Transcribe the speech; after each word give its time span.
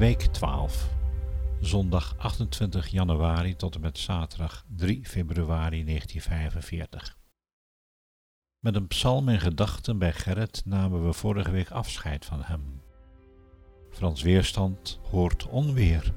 Week 0.00 0.20
12. 0.20 0.90
Zondag 1.60 2.14
28 2.18 2.88
januari 2.88 3.56
tot 3.56 3.74
en 3.74 3.80
met 3.80 3.98
zaterdag 3.98 4.64
3 4.76 5.06
februari 5.06 5.84
1945. 5.84 7.18
Met 8.58 8.74
een 8.74 8.86
psalm 8.86 9.28
in 9.28 9.40
gedachten 9.40 9.98
bij 9.98 10.12
Gerrit 10.12 10.62
namen 10.64 11.06
we 11.06 11.12
vorige 11.12 11.50
week 11.50 11.70
afscheid 11.70 12.24
van 12.24 12.42
hem. 12.42 12.82
Frans 13.90 14.22
Weerstand 14.22 15.00
hoort 15.10 15.46
onweer. 15.46 16.12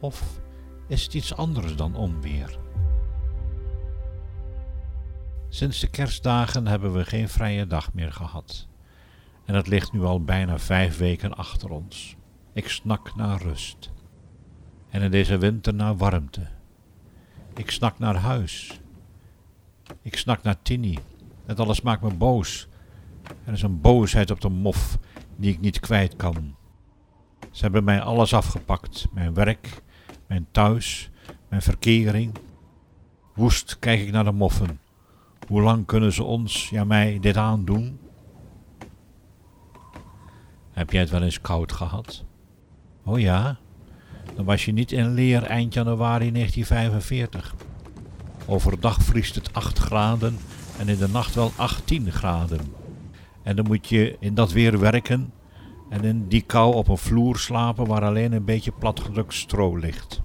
Of 0.00 0.40
is 0.88 1.02
het 1.02 1.14
iets 1.14 1.34
anders 1.34 1.76
dan 1.76 1.94
onweer? 1.94 2.58
Sinds 5.48 5.80
de 5.80 5.90
kerstdagen 5.90 6.66
hebben 6.66 6.92
we 6.92 7.04
geen 7.04 7.28
vrije 7.28 7.66
dag 7.66 7.92
meer 7.92 8.12
gehad. 8.12 8.68
En 9.44 9.54
het 9.54 9.66
ligt 9.66 9.92
nu 9.92 10.02
al 10.02 10.24
bijna 10.24 10.58
vijf 10.58 10.98
weken 10.98 11.34
achter 11.34 11.70
ons. 11.70 12.18
Ik 12.52 12.68
snak 12.68 13.16
naar 13.16 13.42
rust. 13.42 13.92
En 14.88 15.02
in 15.02 15.10
deze 15.10 15.38
winter 15.38 15.74
naar 15.74 15.96
warmte. 15.96 16.46
Ik 17.54 17.70
snak 17.70 17.98
naar 17.98 18.16
huis. 18.16 18.80
Ik 20.02 20.16
snak 20.16 20.42
naar 20.42 20.62
Tini. 20.62 20.98
Het 21.46 21.60
alles 21.60 21.80
maakt 21.80 22.02
me 22.02 22.14
boos. 22.14 22.68
Er 23.44 23.52
is 23.52 23.62
een 23.62 23.80
boosheid 23.80 24.30
op 24.30 24.40
de 24.40 24.48
mof 24.48 24.98
die 25.36 25.52
ik 25.52 25.60
niet 25.60 25.80
kwijt 25.80 26.16
kan. 26.16 26.56
Ze 27.50 27.62
hebben 27.62 27.84
mij 27.84 28.00
alles 28.00 28.34
afgepakt: 28.34 29.06
mijn 29.12 29.34
werk, 29.34 29.82
mijn 30.26 30.46
thuis, 30.50 31.10
mijn 31.48 31.62
verkering. 31.62 32.34
Woest 33.34 33.78
kijk 33.78 34.00
ik 34.00 34.12
naar 34.12 34.24
de 34.24 34.32
moffen. 34.32 34.80
Hoe 35.46 35.62
lang 35.62 35.86
kunnen 35.86 36.12
ze 36.12 36.22
ons, 36.22 36.68
ja 36.68 36.84
mij, 36.84 37.18
dit 37.20 37.36
aandoen? 37.36 38.00
Heb 40.70 40.90
jij 40.90 41.00
het 41.00 41.10
wel 41.10 41.22
eens 41.22 41.40
koud 41.40 41.72
gehad? 41.72 42.24
Oh 43.10 43.20
ja? 43.20 43.56
Dan 44.34 44.44
was 44.44 44.64
je 44.64 44.72
niet 44.72 44.92
in 44.92 45.14
leer 45.14 45.42
eind 45.42 45.74
januari 45.74 46.32
1945. 46.32 47.54
Overdag 48.46 49.02
vriest 49.02 49.34
het 49.34 49.52
8 49.52 49.78
graden 49.78 50.38
en 50.78 50.88
in 50.88 50.98
de 50.98 51.08
nacht 51.08 51.34
wel 51.34 51.52
18 51.56 52.12
graden. 52.12 52.60
En 53.42 53.56
dan 53.56 53.66
moet 53.66 53.88
je 53.88 54.16
in 54.20 54.34
dat 54.34 54.52
weer 54.52 54.78
werken 54.78 55.32
en 55.88 56.04
in 56.04 56.28
die 56.28 56.42
kou 56.42 56.74
op 56.74 56.88
een 56.88 56.98
vloer 56.98 57.38
slapen 57.38 57.86
waar 57.86 58.04
alleen 58.04 58.32
een 58.32 58.44
beetje 58.44 58.72
platgedrukt 58.72 59.34
stro 59.34 59.76
ligt. 59.76 60.22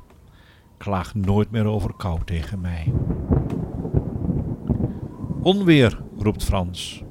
Klaag 0.78 1.16
nooit 1.16 1.52
meer 1.52 1.66
over 1.66 1.94
kou 1.98 2.20
tegen 2.26 2.62
mij. 2.62 2.94
Onweer, 5.42 6.00
roept 6.18 6.44
Frans. 6.44 7.04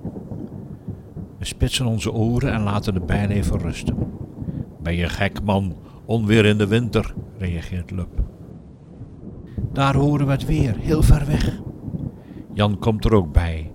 We 1.39 1.45
spitsen 1.45 1.87
onze 1.87 2.13
oren 2.13 2.53
en 2.53 2.63
laten 2.63 2.95
de 2.95 3.01
pijn 3.01 3.31
even 3.31 3.59
rusten. 3.59 4.15
Ben 4.85 4.97
je 4.97 5.09
gek, 5.09 5.43
man? 5.43 5.77
Onweer 6.05 6.45
in 6.45 6.59
de 6.59 6.67
winter, 6.67 7.15
reageert 7.39 7.91
Lup. 7.91 8.23
Daar 9.73 9.95
horen 9.95 10.27
we 10.27 10.33
het 10.33 10.45
weer, 10.45 10.77
heel 10.77 11.03
ver 11.03 11.27
weg. 11.27 11.61
Jan 12.53 12.79
komt 12.79 13.05
er 13.05 13.15
ook 13.15 13.33
bij. 13.33 13.73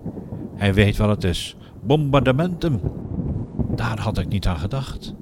Hij 0.54 0.74
weet 0.74 0.96
wat 0.96 1.08
het 1.08 1.24
is. 1.24 1.56
Bombardamentum. 1.82 2.80
Daar 3.74 4.00
had 4.00 4.18
ik 4.18 4.28
niet 4.28 4.46
aan 4.46 4.58
gedacht. 4.58 5.14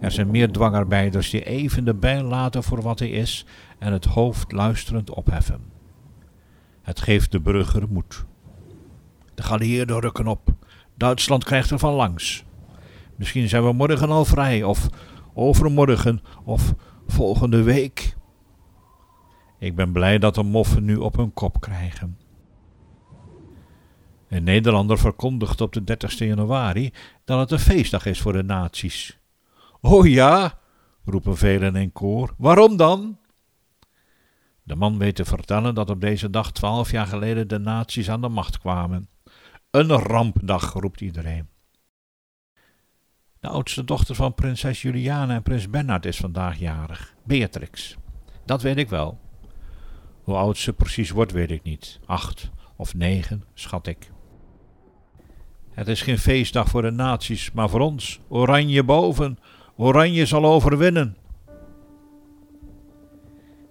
Er 0.00 0.10
zijn 0.10 0.30
meer 0.30 0.52
dwangarbeiders 0.52 1.30
die 1.30 1.44
even 1.44 1.84
de 1.84 1.94
bijl 1.94 2.24
laten 2.24 2.62
voor 2.62 2.82
wat 2.82 2.98
hij 2.98 3.10
is 3.10 3.46
en 3.78 3.92
het 3.92 4.04
hoofd 4.04 4.52
luisterend 4.52 5.10
opheffen. 5.10 5.60
Het 6.82 7.00
geeft 7.00 7.32
de 7.32 7.40
burger 7.40 7.84
moed. 7.88 8.24
De 9.34 9.42
geallieerden 9.42 10.00
rukken 10.00 10.26
op. 10.26 10.54
Duitsland 10.94 11.44
krijgt 11.44 11.70
er 11.70 11.78
van 11.78 11.94
langs. 11.94 12.44
Misschien 13.18 13.48
zijn 13.48 13.64
we 13.64 13.72
morgen 13.72 14.10
al 14.10 14.24
vrij, 14.24 14.62
of 14.62 14.88
overmorgen, 15.34 16.22
of 16.44 16.74
volgende 17.06 17.62
week. 17.62 18.16
Ik 19.58 19.74
ben 19.74 19.92
blij 19.92 20.18
dat 20.18 20.34
de 20.34 20.42
moffen 20.42 20.84
nu 20.84 20.96
op 20.96 21.16
hun 21.16 21.32
kop 21.32 21.60
krijgen. 21.60 22.18
Een 24.28 24.44
Nederlander 24.44 24.98
verkondigt 24.98 25.60
op 25.60 25.72
de 25.72 25.84
30 25.84 26.18
januari 26.18 26.92
dat 27.24 27.38
het 27.38 27.50
een 27.50 27.58
feestdag 27.58 28.06
is 28.06 28.20
voor 28.20 28.32
de 28.32 28.42
naties. 28.42 29.18
Oh 29.80 30.06
ja, 30.06 30.58
roepen 31.04 31.36
velen 31.36 31.76
in 31.76 31.92
koor. 31.92 32.34
Waarom 32.36 32.76
dan? 32.76 33.18
De 34.62 34.76
man 34.76 34.98
weet 34.98 35.14
te 35.14 35.24
vertellen 35.24 35.74
dat 35.74 35.90
op 35.90 36.00
deze 36.00 36.30
dag 36.30 36.52
twaalf 36.52 36.90
jaar 36.90 37.06
geleden 37.06 37.48
de 37.48 37.58
naties 37.58 38.10
aan 38.10 38.20
de 38.20 38.28
macht 38.28 38.58
kwamen. 38.58 39.08
Een 39.70 39.90
rampdag, 39.90 40.72
roept 40.72 41.00
iedereen. 41.00 41.48
De 43.48 43.54
oudste 43.54 43.84
dochter 43.84 44.14
van 44.14 44.34
prinses 44.34 44.82
Juliana 44.82 45.34
en 45.34 45.42
prins 45.42 45.70
Bernhard 45.70 46.04
is 46.04 46.16
vandaag 46.16 46.58
jarig, 46.58 47.14
Beatrix. 47.24 47.96
Dat 48.44 48.62
weet 48.62 48.76
ik 48.76 48.88
wel. 48.88 49.18
Hoe 50.22 50.34
oud 50.34 50.58
ze 50.58 50.72
precies 50.72 51.10
wordt, 51.10 51.32
weet 51.32 51.50
ik 51.50 51.62
niet. 51.62 52.00
Acht 52.06 52.50
of 52.76 52.94
negen, 52.94 53.44
schat 53.54 53.86
ik. 53.86 54.10
Het 55.70 55.88
is 55.88 56.02
geen 56.02 56.18
feestdag 56.18 56.68
voor 56.68 56.82
de 56.82 56.90
naties, 56.90 57.52
maar 57.52 57.68
voor 57.68 57.80
ons. 57.80 58.20
Oranje 58.28 58.84
boven. 58.84 59.38
Oranje 59.76 60.26
zal 60.26 60.44
overwinnen. 60.44 61.16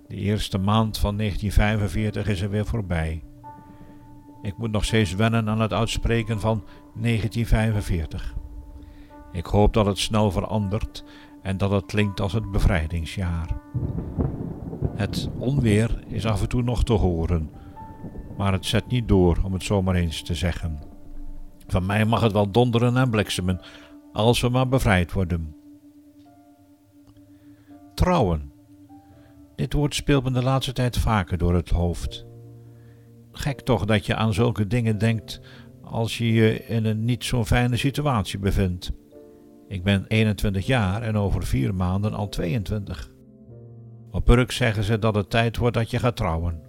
De 0.08 0.16
eerste 0.16 0.58
maand 0.58 0.98
van 0.98 1.18
1945 1.18 2.28
is 2.28 2.42
er 2.42 2.50
weer 2.50 2.66
voorbij. 2.66 3.24
Ik 4.42 4.58
moet 4.58 4.72
nog 4.72 4.86
steeds 4.86 5.16
wennen 5.16 5.50
aan 5.50 5.62
het 5.62 5.74
uitspreken 5.74 6.40
van 6.40 6.64
1945. 6.96 8.36
Ik 9.38 9.46
hoop 9.46 9.74
dat 9.74 9.86
het 9.86 9.98
snel 9.98 10.32
verandert 10.32 11.04
en 11.42 11.58
dat 11.58 11.72
het 11.72 11.86
klinkt 11.86 12.22
als 12.22 12.34
het 12.34 12.52
bevrijdingsjaar. 12.52 13.62
Het 14.96 15.30
onweer 15.38 16.04
is 16.08 16.26
af 16.26 16.42
en 16.42 16.50
toe 16.50 16.62
nog 16.62 16.84
te 16.84 16.94
horen, 16.94 17.50
maar 18.38 18.52
het 18.52 18.66
zet 18.66 18.88
niet 18.88 19.08
door 19.08 19.42
om 19.44 19.54
het 19.54 19.64
zomaar 19.64 19.96
eens 19.96 20.22
te 20.22 20.36
zeggen. 20.36 20.80
Van 21.68 21.86
mij 21.86 22.06
mag 22.06 22.22
het 22.22 22.32
wel 22.32 22.52
donderen 22.52 22.98
en 22.98 23.10
bliksemen, 23.10 23.60
als 24.14 24.42
we 24.42 24.50
maar 24.50 24.68
bevrijd 24.68 25.14
worden. 25.14 25.56
Trouwen. 27.94 28.52
Dit 29.56 29.74
woord 29.74 29.96
speelt 29.96 30.24
me 30.24 30.32
de 30.32 30.44
laatste 30.44 30.74
tijd 30.74 30.98
vaker 30.98 31.38
door 31.38 31.54
het 31.54 31.70
hoofd. 31.70 32.26
Gek 33.32 33.62
toch 33.62 33.86
dat 33.86 34.06
je 34.06 34.16
aan 34.16 34.34
zulke 34.34 34.68
dingen 34.68 34.98
denkt 34.98 35.42
als 35.82 36.18
je 36.18 36.34
je 36.34 36.66
in 36.66 36.86
een 36.86 37.06
niet 37.06 37.24
zo'n 37.24 37.46
fijne 37.46 37.78
situatie 37.78 38.40
bevindt. 38.40 38.92
Ik 39.68 39.84
ben 39.84 40.06
21 40.08 40.66
jaar 40.66 41.02
en 41.02 41.18
over 41.18 41.44
vier 41.44 41.76
maanden 41.76 42.14
al 42.14 42.30
22. 42.30 43.12
Op 44.12 44.30
Urk 44.30 44.52
zeggen 44.52 44.84
ze 44.84 45.00
dat 45.00 45.16
het 45.16 45.30
tijd 45.30 45.58
wordt 45.58 45.76
dat 45.76 45.92
je 45.92 46.00
gaat 46.00 46.16
trouwen. 46.16 46.62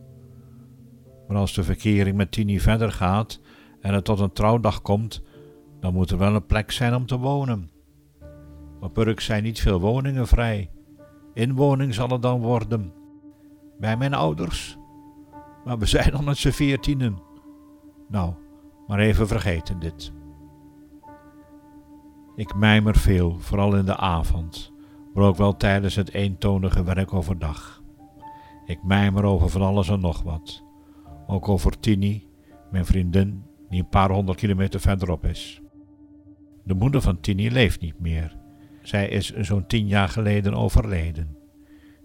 Maar 1.29 1.37
als 1.37 1.55
de 1.55 1.65
verkering 1.65 2.17
met 2.17 2.33
Tini 2.33 2.61
verder 2.61 2.93
gaat 2.93 3.41
en 3.81 3.95
het 3.95 4.05
tot 4.05 4.21
een 4.21 4.33
trouwdag 4.33 4.83
komt, 4.83 5.23
dan 5.81 5.93
moet 5.93 6.11
er 6.11 6.19
wel 6.19 6.35
een 6.35 6.47
plek 6.47 6.71
zijn 6.71 6.95
om 6.95 7.07
te 7.07 7.19
wonen. 7.19 7.71
Op 8.81 8.99
Urk 8.99 9.21
zijn 9.21 9.43
niet 9.43 9.61
veel 9.61 9.81
woningen 9.81 10.27
vrij. 10.27 10.71
Inwoning 11.35 11.95
zal 11.95 12.09
het 12.09 12.23
dan 12.23 12.41
worden. 12.41 12.93
Bij 13.79 13.97
mijn 13.97 14.15
ouders. 14.15 14.79
Maar 15.65 15.79
we 15.79 15.87
zijn 15.87 16.15
al 16.15 16.23
met 16.23 16.37
z'n 16.37 16.51
veertienen. 16.51 17.19
Nou, 18.09 18.35
maar 18.87 18.99
even 18.99 19.29
vergeten 19.29 19.79
dit. 19.79 20.13
Ik 22.39 22.55
mijmer 22.55 22.97
veel, 22.97 23.39
vooral 23.39 23.77
in 23.77 23.85
de 23.85 23.97
avond, 23.97 24.73
maar 25.15 25.25
ook 25.25 25.37
wel 25.37 25.57
tijdens 25.57 25.95
het 25.95 26.13
eentonige 26.13 26.85
werk 26.85 27.13
overdag. 27.13 27.83
Ik 28.67 28.83
mijmer 28.83 29.25
over 29.25 29.49
van 29.49 29.63
alles 29.63 29.89
en 29.89 30.01
nog 30.01 30.23
wat. 30.23 30.65
Ook 31.27 31.49
over 31.49 31.81
Tini, 31.81 32.27
mijn 32.71 32.85
vriendin, 32.87 33.43
die 33.69 33.81
een 33.81 33.89
paar 33.89 34.11
honderd 34.11 34.39
kilometer 34.39 34.81
verderop 34.81 35.25
is. 35.25 35.61
De 36.65 36.75
moeder 36.75 37.01
van 37.01 37.21
Tini 37.21 37.51
leeft 37.51 37.81
niet 37.81 38.01
meer. 38.01 38.37
Zij 38.83 39.09
is 39.09 39.33
zo'n 39.35 39.67
tien 39.67 39.87
jaar 39.87 40.09
geleden 40.09 40.55
overleden. 40.55 41.37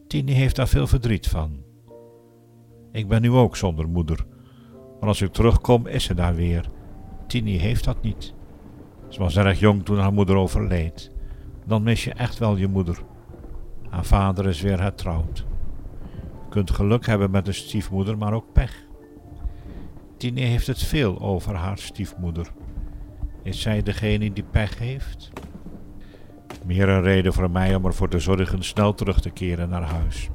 Tini 0.07 0.31
heeft 0.31 0.55
daar 0.55 0.67
veel 0.67 0.87
verdriet 0.87 1.27
van. 1.27 1.63
Ik 2.91 3.07
ben 3.07 3.21
nu 3.21 3.31
ook 3.31 3.55
zonder 3.55 3.87
moeder, 3.87 4.25
maar 4.99 5.09
als 5.09 5.21
ik 5.21 5.33
terugkom 5.33 5.87
is 5.87 6.03
ze 6.03 6.13
daar 6.13 6.35
weer. 6.35 6.69
Tini 7.27 7.57
heeft 7.57 7.83
dat 7.83 8.01
niet. 8.01 8.33
Ze 9.13 9.19
was 9.19 9.37
erg 9.37 9.59
jong 9.59 9.85
toen 9.85 9.97
haar 9.97 10.13
moeder 10.13 10.35
overleed. 10.35 11.11
Dan 11.65 11.83
mis 11.83 12.03
je 12.03 12.13
echt 12.13 12.37
wel 12.37 12.55
je 12.55 12.67
moeder. 12.67 12.97
Haar 13.89 14.05
vader 14.05 14.47
is 14.47 14.61
weer 14.61 14.79
hertrouwd. 14.79 15.45
Je 16.17 16.49
kunt 16.49 16.71
geluk 16.71 17.05
hebben 17.05 17.31
met 17.31 17.47
een 17.47 17.53
stiefmoeder, 17.53 18.17
maar 18.17 18.33
ook 18.33 18.53
pech. 18.53 18.85
Tini 20.17 20.41
heeft 20.41 20.67
het 20.67 20.83
veel 20.83 21.21
over 21.21 21.55
haar 21.55 21.77
stiefmoeder. 21.77 22.47
Is 23.43 23.61
zij 23.61 23.81
degene 23.81 24.33
die 24.33 24.43
pech 24.43 24.79
heeft? 24.79 25.31
Meer 26.65 26.89
een 26.89 27.01
reden 27.01 27.33
voor 27.33 27.51
mij 27.51 27.75
om 27.75 27.85
ervoor 27.85 28.09
te 28.09 28.19
zorgen 28.19 28.63
snel 28.63 28.93
terug 28.93 29.21
te 29.21 29.29
keren 29.29 29.69
naar 29.69 29.83
huis. 29.83 30.29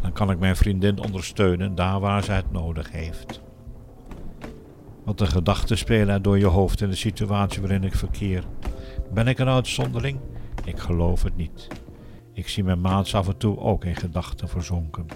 Dan 0.00 0.12
kan 0.12 0.30
ik 0.30 0.38
mijn 0.38 0.56
vriendin 0.56 1.02
ondersteunen 1.02 1.74
daar 1.74 2.00
waar 2.00 2.24
zij 2.24 2.36
het 2.36 2.52
nodig 2.52 2.92
heeft. 2.92 3.40
Want 5.10 5.22
de 5.22 5.36
gedachten 5.36 5.78
spelen 5.78 6.22
door 6.22 6.38
je 6.38 6.46
hoofd 6.46 6.80
in 6.80 6.88
de 6.88 6.96
situatie 6.96 7.60
waarin 7.60 7.84
ik 7.84 7.94
verkeer. 7.94 8.44
Ben 9.12 9.26
ik 9.26 9.38
een 9.38 9.48
uitzondering? 9.48 10.18
Ik 10.64 10.78
geloof 10.78 11.22
het 11.22 11.36
niet. 11.36 11.68
Ik 12.32 12.48
zie 12.48 12.64
mijn 12.64 12.80
maats 12.80 13.14
af 13.14 13.28
en 13.28 13.36
toe 13.36 13.58
ook 13.58 13.84
in 13.84 13.96
gedachten 13.96 14.48
verzonken. 14.48 15.06